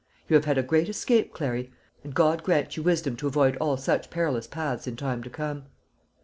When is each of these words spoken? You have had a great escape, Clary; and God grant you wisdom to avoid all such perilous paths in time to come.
You 0.27 0.33
have 0.33 0.45
had 0.45 0.57
a 0.57 0.63
great 0.63 0.89
escape, 0.89 1.31
Clary; 1.31 1.71
and 2.03 2.11
God 2.15 2.41
grant 2.41 2.75
you 2.75 2.81
wisdom 2.81 3.15
to 3.17 3.27
avoid 3.27 3.55
all 3.57 3.77
such 3.77 4.09
perilous 4.09 4.47
paths 4.47 4.87
in 4.87 4.95
time 4.95 5.21
to 5.21 5.29
come. 5.29 5.65